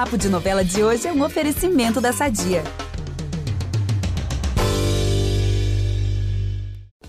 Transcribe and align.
Papo 0.00 0.16
de 0.16 0.30
Novela 0.30 0.64
de 0.64 0.82
hoje 0.82 1.06
é 1.06 1.12
um 1.12 1.22
oferecimento 1.22 2.00
da 2.00 2.10
Sadia. 2.10 2.64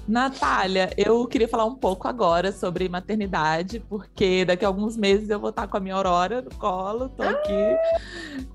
Natália, 0.06 0.92
eu 0.98 1.26
queria 1.26 1.48
falar 1.48 1.64
um 1.64 1.76
pouco 1.76 2.06
agora 2.06 2.52
sobre 2.52 2.90
maternidade, 2.90 3.80
porque 3.88 4.44
daqui 4.44 4.66
a 4.66 4.68
alguns 4.68 4.98
meses 4.98 5.30
eu 5.30 5.40
vou 5.40 5.52
estar 5.52 5.68
com 5.68 5.78
a 5.78 5.80
minha 5.80 5.96
Aurora 5.96 6.42
no 6.42 6.54
colo, 6.56 7.08
tô 7.08 7.24
aqui, 7.24 7.78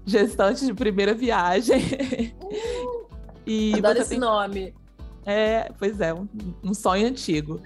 gestante 0.05 0.67
de 0.67 0.75
primeira 0.75 1.15
viagem. 1.15 1.81
e 3.47 3.73
Adoro 3.77 4.01
esse 4.01 4.11
tem... 4.11 4.19
nome. 4.19 4.75
É, 5.25 5.73
pois 5.79 5.99
é, 5.99 6.13
um, 6.13 6.29
um 6.63 6.75
sonho 6.75 7.09
antigo. 7.09 7.59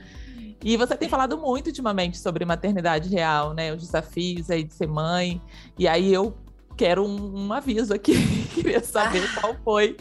E 0.63 0.77
você 0.77 0.97
tem 0.97 1.09
falado 1.09 1.37
muito 1.37 1.67
ultimamente 1.67 2.17
sobre 2.17 2.45
maternidade 2.45 3.09
real, 3.09 3.55
né? 3.55 3.73
Os 3.75 3.83
desafios 3.83 4.51
aí 4.51 4.63
de 4.63 4.73
ser 4.73 4.87
mãe. 4.87 5.43
E 5.77 5.89
aí 5.89 6.15
eu 6.15 6.37
quero 6.81 7.05
um, 7.05 7.47
um 7.47 7.53
aviso 7.53 7.93
aqui. 7.93 8.15
Queria 8.55 8.83
saber 8.83 9.23
qual 9.39 9.55
foi 9.63 9.99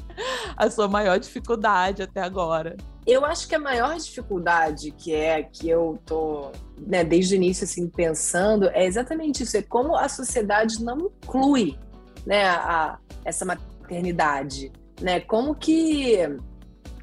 a 0.56 0.72
sua 0.72 0.88
maior 0.88 1.20
dificuldade 1.20 2.02
até 2.02 2.22
agora. 2.22 2.78
Eu 3.06 3.26
acho 3.26 3.50
que 3.50 3.56
a 3.56 3.60
maior 3.60 3.98
dificuldade 3.98 4.92
que 4.92 5.14
é 5.14 5.44
que 5.44 5.68
eu 5.68 6.00
tô, 6.06 6.54
né, 6.80 7.04
desde 7.04 7.36
o 7.36 7.36
início 7.36 7.66
assim 7.66 7.90
pensando 7.90 8.70
é 8.70 8.86
exatamente 8.86 9.44
isso, 9.44 9.58
é 9.58 9.62
como 9.62 9.98
a 9.98 10.08
sociedade 10.08 10.82
não 10.82 11.12
inclui, 11.22 11.78
né, 12.26 12.46
a, 12.48 12.98
essa 13.26 13.44
maternidade, 13.44 14.72
né? 15.02 15.20
Como 15.20 15.54
que 15.56 16.14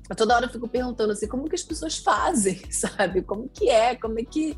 eu 0.09 0.16
toda 0.16 0.37
hora 0.37 0.47
eu 0.47 0.51
fico 0.51 0.69
perguntando 0.69 1.13
assim, 1.13 1.29
como 1.29 1.51
que 1.51 1.55
as 1.55 1.63
pessoas 1.63 1.99
fazem, 1.99 2.63
sabe? 2.73 3.21
Como 3.21 3.47
que 3.51 3.69
é? 3.69 3.95
Como 3.95 4.19
é 4.19 4.24
que 4.24 4.57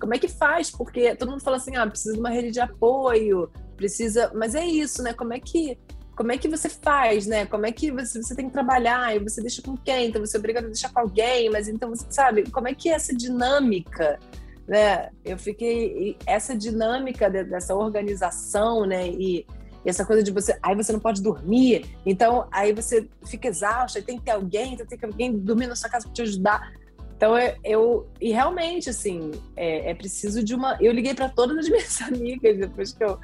como 0.00 0.14
é 0.14 0.18
que 0.18 0.28
faz? 0.28 0.68
Porque 0.68 1.14
todo 1.14 1.30
mundo 1.30 1.42
fala 1.42 1.58
assim, 1.58 1.76
ah, 1.76 1.86
precisa 1.86 2.14
de 2.14 2.20
uma 2.20 2.30
rede 2.30 2.50
de 2.50 2.60
apoio, 2.60 3.50
precisa, 3.78 4.30
mas 4.34 4.54
é 4.54 4.66
isso, 4.66 5.02
né? 5.02 5.14
Como 5.14 5.32
é 5.32 5.40
que 5.40 5.78
como 6.18 6.32
é 6.32 6.36
que 6.36 6.48
você 6.48 6.68
faz, 6.68 7.28
né? 7.28 7.46
Como 7.46 7.64
é 7.64 7.70
que 7.70 7.92
você, 7.92 8.20
você 8.20 8.34
tem 8.34 8.48
que 8.48 8.52
trabalhar 8.52 9.14
e 9.14 9.20
você 9.20 9.40
deixa 9.40 9.62
com 9.62 9.76
quem? 9.76 10.08
Então 10.08 10.20
você 10.20 10.36
é 10.36 10.40
obrigado 10.40 10.64
a 10.64 10.66
deixar 10.66 10.92
com 10.92 10.98
alguém, 10.98 11.48
mas 11.48 11.68
então 11.68 11.90
você 11.90 12.04
sabe 12.10 12.50
como 12.50 12.66
é 12.66 12.74
que 12.74 12.88
é 12.88 12.94
essa 12.94 13.14
dinâmica, 13.14 14.18
né? 14.66 15.10
Eu 15.24 15.38
fiquei 15.38 16.16
essa 16.26 16.56
dinâmica 16.56 17.30
dessa 17.30 17.72
organização, 17.72 18.84
né? 18.84 19.08
E, 19.08 19.46
e 19.84 19.88
essa 19.88 20.04
coisa 20.04 20.20
de 20.20 20.32
você, 20.32 20.58
aí 20.60 20.74
você 20.74 20.92
não 20.92 20.98
pode 20.98 21.22
dormir, 21.22 21.86
então 22.04 22.48
aí 22.50 22.72
você 22.72 23.08
fica 23.24 23.46
exausta, 23.46 24.02
tem 24.02 24.18
que 24.18 24.24
ter 24.24 24.32
alguém, 24.32 24.74
então 24.74 24.84
tem 24.84 24.98
que 24.98 25.06
alguém 25.06 25.38
dormir 25.38 25.68
na 25.68 25.76
sua 25.76 25.88
casa 25.88 26.04
para 26.04 26.14
te 26.14 26.22
ajudar. 26.22 26.72
Então 27.16 27.38
eu, 27.38 27.56
eu, 27.62 28.08
e 28.20 28.32
realmente 28.32 28.90
assim 28.90 29.30
é, 29.56 29.90
é 29.90 29.94
preciso 29.94 30.42
de 30.42 30.52
uma. 30.52 30.76
Eu 30.80 30.92
liguei 30.92 31.14
para 31.14 31.28
todas 31.28 31.58
as 31.58 31.68
minhas 31.68 32.02
amigas 32.02 32.58
depois 32.58 32.92
que 32.92 33.04
eu 33.04 33.20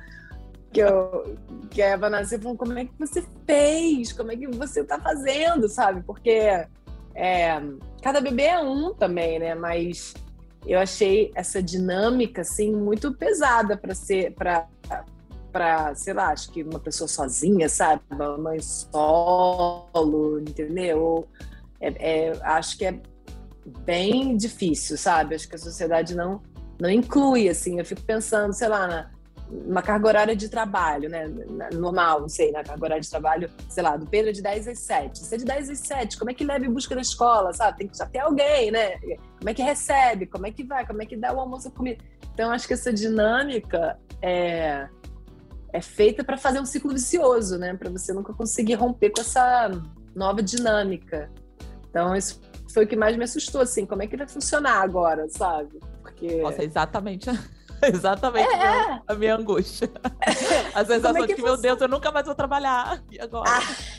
que, 0.74 0.80
eu, 0.80 1.36
que 1.70 1.80
a 1.80 1.90
Eva 1.90 2.10
nasceu, 2.10 2.40
falou, 2.40 2.58
como 2.58 2.76
é 2.76 2.84
que 2.84 2.92
você 2.98 3.24
fez? 3.46 4.12
Como 4.12 4.32
é 4.32 4.36
que 4.36 4.48
você 4.48 4.80
está 4.80 5.00
fazendo, 5.00 5.68
sabe? 5.68 6.02
Porque 6.02 6.66
é, 7.14 7.62
cada 8.02 8.20
bebê 8.20 8.42
é 8.42 8.58
um 8.58 8.92
também, 8.92 9.38
né? 9.38 9.54
Mas 9.54 10.12
eu 10.66 10.80
achei 10.80 11.30
essa 11.36 11.62
dinâmica, 11.62 12.42
assim, 12.42 12.72
muito 12.72 13.14
pesada 13.14 13.76
para 13.76 13.94
ser, 13.94 14.34
para 14.34 14.66
para, 15.52 15.94
sei 15.94 16.12
lá, 16.12 16.30
acho 16.30 16.50
que 16.50 16.64
uma 16.64 16.80
pessoa 16.80 17.06
sozinha, 17.06 17.68
sabe? 17.68 18.02
Uma 18.10 18.36
mãe 18.36 18.58
solo, 18.58 20.40
entendeu? 20.40 21.28
É, 21.80 22.26
é, 22.26 22.32
acho 22.42 22.76
que 22.76 22.84
é 22.84 23.00
bem 23.84 24.36
difícil, 24.36 24.98
sabe? 24.98 25.36
Acho 25.36 25.48
que 25.48 25.54
a 25.54 25.58
sociedade 25.58 26.16
não, 26.16 26.42
não 26.80 26.90
inclui, 26.90 27.48
assim. 27.48 27.78
Eu 27.78 27.84
fico 27.84 28.02
pensando, 28.02 28.52
sei 28.52 28.66
lá, 28.66 28.88
na, 28.88 29.10
uma 29.50 29.82
carga 29.82 30.08
horária 30.08 30.36
de 30.36 30.48
trabalho, 30.48 31.08
né? 31.08 31.26
Normal, 31.72 32.22
não 32.22 32.28
sei, 32.28 32.50
na 32.50 32.58
né? 32.58 32.64
carga 32.64 32.84
horária 32.84 33.02
de 33.02 33.10
trabalho, 33.10 33.50
sei 33.68 33.82
lá, 33.82 33.96
do 33.96 34.06
Pedro 34.06 34.30
é 34.30 34.32
de 34.32 34.42
10 34.42 34.68
às 34.68 34.78
7. 34.78 35.18
Se 35.18 35.34
é 35.34 35.38
de 35.38 35.44
10 35.44 35.70
às 35.70 35.78
7, 35.80 36.18
como 36.18 36.30
é 36.30 36.34
que 36.34 36.44
leva 36.44 36.64
em 36.64 36.72
busca 36.72 36.94
da 36.94 37.00
escola, 37.00 37.52
sabe? 37.52 37.78
Tem 37.78 37.88
que 37.88 37.96
já 37.96 38.06
ter 38.06 38.20
alguém, 38.20 38.70
né? 38.70 38.98
Como 39.38 39.48
é 39.48 39.54
que 39.54 39.62
recebe? 39.62 40.26
Como 40.26 40.46
é 40.46 40.50
que 40.50 40.64
vai? 40.64 40.86
Como 40.86 41.02
é 41.02 41.06
que 41.06 41.16
dá 41.16 41.32
o 41.32 41.40
almoço 41.40 41.70
comida? 41.70 42.02
Então, 42.32 42.50
acho 42.50 42.66
que 42.66 42.74
essa 42.74 42.92
dinâmica 42.92 43.98
é, 44.20 44.88
é 45.72 45.80
feita 45.80 46.24
para 46.24 46.36
fazer 46.36 46.60
um 46.60 46.66
ciclo 46.66 46.92
vicioso, 46.92 47.58
né? 47.58 47.74
Para 47.74 47.90
você 47.90 48.12
nunca 48.12 48.32
conseguir 48.32 48.74
romper 48.74 49.10
com 49.10 49.20
essa 49.20 49.70
nova 50.14 50.42
dinâmica. 50.42 51.30
Então, 51.90 52.16
isso 52.16 52.40
foi 52.72 52.84
o 52.84 52.88
que 52.88 52.96
mais 52.96 53.16
me 53.16 53.24
assustou, 53.24 53.60
assim, 53.60 53.86
como 53.86 54.02
é 54.02 54.06
que 54.06 54.16
vai 54.16 54.26
funcionar 54.26 54.82
agora, 54.82 55.28
sabe? 55.28 55.78
Porque... 56.02 56.42
Nossa, 56.42 56.64
exatamente 56.64 57.30
Exatamente 57.92 58.52
é. 58.52 59.00
a 59.06 59.14
minha 59.14 59.36
angústia. 59.36 59.90
A 60.74 60.84
sensação 60.84 61.22
é 61.22 61.26
que, 61.26 61.26
de 61.28 61.34
que, 61.34 61.42
meu 61.42 61.56
Deus, 61.56 61.80
eu 61.80 61.88
nunca 61.88 62.10
mais 62.10 62.26
vou 62.26 62.34
trabalhar. 62.34 63.02
E 63.10 63.20
agora? 63.20 63.50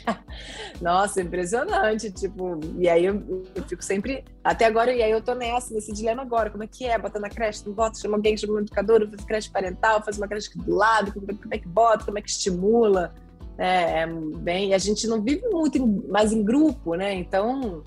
Ah. 0.06 0.18
Nossa, 0.80 1.22
impressionante. 1.22 2.10
Tipo, 2.10 2.60
e 2.78 2.88
aí 2.88 3.04
eu, 3.04 3.44
eu, 3.54 3.62
fico 3.64 3.82
sempre. 3.82 4.24
Até 4.44 4.66
agora, 4.66 4.92
e 4.92 5.02
aí 5.02 5.10
eu 5.10 5.22
tô 5.22 5.34
nessa, 5.34 5.72
nesse 5.72 5.92
dilema 5.92 6.22
agora. 6.22 6.50
Como 6.50 6.64
é 6.64 6.66
que 6.66 6.84
é? 6.84 6.98
Bota 6.98 7.18
na 7.18 7.30
creche, 7.30 7.62
não 7.66 7.72
bota, 7.72 7.98
chama 7.98 8.16
alguém, 8.16 8.36
chama 8.36 8.54
um 8.54 8.58
educador, 8.58 9.08
faz 9.08 9.24
creche 9.24 9.50
parental, 9.50 10.02
faz 10.02 10.18
uma 10.18 10.28
creche 10.28 10.50
do 10.56 10.74
lado, 10.74 11.12
como, 11.12 11.26
como 11.26 11.54
é 11.54 11.58
que 11.58 11.68
bota, 11.68 12.04
como 12.04 12.18
é 12.18 12.22
que 12.22 12.30
estimula. 12.30 13.14
É, 13.58 14.02
é 14.02 14.06
bem. 14.06 14.74
A 14.74 14.78
gente 14.78 15.06
não 15.06 15.22
vive 15.22 15.48
muito 15.48 15.78
em, 15.78 15.86
mais 16.08 16.32
em 16.32 16.44
grupo, 16.44 16.94
né? 16.94 17.14
Então 17.14 17.82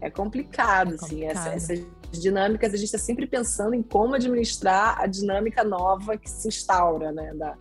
é 0.00 0.10
complicado, 0.10 0.94
é 0.94 0.98
complicado. 0.98 1.04
assim, 1.04 1.24
essa, 1.24 1.48
essa 1.50 1.86
dinâmicas, 2.20 2.72
a 2.72 2.76
gente 2.76 2.86
está 2.86 2.98
sempre 2.98 3.26
pensando 3.26 3.74
em 3.74 3.82
como 3.82 4.14
administrar 4.14 5.00
a 5.00 5.06
dinâmica 5.06 5.62
nova 5.64 6.16
que 6.16 6.28
se 6.28 6.48
instaura, 6.48 7.12
né, 7.12 7.34
da, 7.34 7.56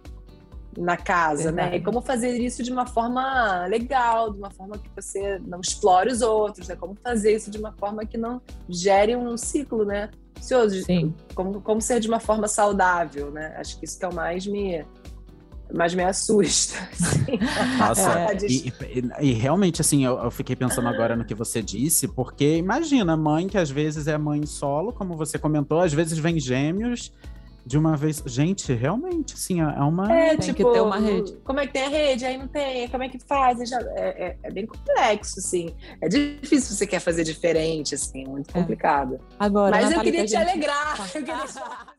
na 0.78 0.98
casa, 0.98 1.52
Verdade. 1.52 1.72
né? 1.72 1.78
E 1.78 1.82
como 1.82 2.02
fazer 2.02 2.38
isso 2.38 2.62
de 2.62 2.72
uma 2.72 2.86
forma 2.86 3.66
legal, 3.68 4.32
de 4.32 4.38
uma 4.38 4.52
forma 4.52 4.78
que 4.78 4.90
você 4.96 5.40
não 5.40 5.62
explore 5.62 6.12
os 6.12 6.22
outros, 6.22 6.68
né? 6.68 6.76
Como 6.76 6.96
fazer 7.02 7.36
isso 7.36 7.50
de 7.50 7.58
uma 7.58 7.72
forma 7.74 8.06
que 8.06 8.18
não 8.18 8.42
gere 8.68 9.16
um 9.16 9.38
ciclo, 9.38 9.86
né? 9.86 10.10
Vicioso. 10.36 10.84
Sim. 10.84 11.14
Como, 11.34 11.62
como 11.62 11.82
ser 11.82 12.00
de 12.00 12.08
uma 12.08 12.20
forma 12.20 12.48
saudável, 12.48 13.32
né? 13.32 13.56
Acho 13.58 13.80
que 13.80 13.86
isso 13.86 13.98
que 13.98 14.06
é 14.06 14.10
o 14.10 14.14
mais 14.14 14.46
me 14.46 14.86
mas 15.74 15.94
me 15.94 16.04
assusta. 16.04 16.78
Assim. 16.92 17.40
Nossa, 17.78 18.20
é. 18.20 18.38
e, 18.48 18.68
e, 18.70 19.30
e, 19.30 19.34
realmente, 19.34 19.82
assim, 19.82 20.06
eu, 20.06 20.18
eu, 20.18 20.32
fiquei 20.32 20.56
pensando 20.56 20.88
agora 20.88 21.16
no 21.16 21.26
que 21.26 21.36
você 21.36 21.62
disse, 21.62 22.08
porque 22.08 22.58
imagina, 22.58 23.16
mãe 23.18 23.48
que 23.48 23.58
às 23.58 23.70
vezes 23.70 24.08
é 24.08 24.18
mãe 24.18 24.46
solo, 24.46 24.94
como 24.94 25.16
você 25.16 25.38
comentou, 25.38 25.80
às 25.80 25.94
vezes 25.94 26.18
vem 26.18 26.40
gêmeos 26.40 27.12
de 27.66 27.78
uma 27.78 27.98
vez. 27.98 28.22
Gente, 28.26 28.72
realmente, 28.74 29.34
assim, 29.34 29.60
é 29.60 29.82
uma. 29.82 30.14
É, 30.14 30.30
tem 30.38 30.54
tipo, 30.54 30.70
que 30.70 30.74
ter 30.74 30.82
uma 30.82 31.00
rede. 31.00 31.36
Como 31.44 31.60
é 31.60 31.66
que 31.68 31.74
tem 31.74 31.84
a 31.84 31.90
rede? 31.90 32.26
Aí 32.26 32.38
não 32.38 32.48
tem, 32.48 32.88
como 32.90 33.04
é 33.04 33.10
que 33.10 33.20
faz? 33.20 33.68
Já, 33.68 33.80
é, 33.80 34.28
é, 34.28 34.38
é, 34.44 34.52
bem 34.52 34.66
complexo, 34.66 35.40
assim. 35.40 35.76
É 36.00 36.08
difícil 36.08 36.62
se 36.62 36.76
você 36.76 36.88
quer 36.88 37.00
fazer 37.00 37.24
diferente, 37.24 37.96
assim, 37.96 38.24
é 38.24 38.28
muito 38.28 38.50
é. 38.52 38.54
complicado. 38.54 39.20
Agora, 39.40 39.72
Mas 39.72 39.92
eu 39.92 40.02
queria 40.02 40.26
te 40.26 40.32
gente... 40.32 40.42
alegrar. 40.42 41.00
Eu 41.16 41.24
queria 41.24 41.95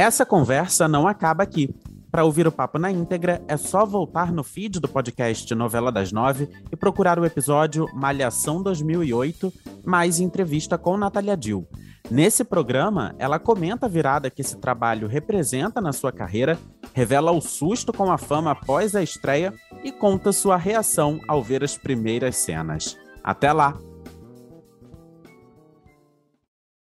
essa 0.00 0.24
conversa 0.24 0.88
não 0.88 1.06
acaba 1.06 1.42
aqui. 1.42 1.68
Para 2.10 2.24
ouvir 2.24 2.46
o 2.46 2.52
papo 2.52 2.78
na 2.78 2.90
íntegra, 2.90 3.42
é 3.46 3.54
só 3.58 3.84
voltar 3.84 4.32
no 4.32 4.42
feed 4.42 4.80
do 4.80 4.88
podcast 4.88 5.54
Novela 5.54 5.92
das 5.92 6.10
Nove 6.10 6.48
e 6.72 6.74
procurar 6.74 7.18
o 7.18 7.26
episódio 7.26 7.86
Malhação 7.92 8.62
2008, 8.62 9.52
mais 9.84 10.18
entrevista 10.18 10.78
com 10.78 10.96
Natalia 10.96 11.36
Dill. 11.36 11.68
Nesse 12.10 12.44
programa, 12.44 13.14
ela 13.18 13.38
comenta 13.38 13.84
a 13.84 13.88
virada 13.90 14.30
que 14.30 14.40
esse 14.40 14.56
trabalho 14.56 15.06
representa 15.06 15.82
na 15.82 15.92
sua 15.92 16.10
carreira, 16.10 16.58
revela 16.94 17.30
o 17.30 17.40
susto 17.42 17.92
com 17.92 18.10
a 18.10 18.16
fama 18.16 18.52
após 18.52 18.96
a 18.96 19.02
estreia 19.02 19.52
e 19.84 19.92
conta 19.92 20.32
sua 20.32 20.56
reação 20.56 21.20
ao 21.28 21.42
ver 21.42 21.62
as 21.62 21.76
primeiras 21.76 22.36
cenas. 22.36 22.98
Até 23.22 23.52
lá! 23.52 23.76